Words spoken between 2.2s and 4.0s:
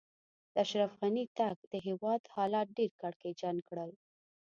حالات ډېر کړکېچن کړل.